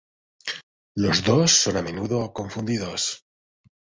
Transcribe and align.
Los 0.95 1.23
dos 1.23 1.51
son 1.51 1.77
a 1.77 1.83
menudo 1.83 2.33
confundidos. 2.33 3.23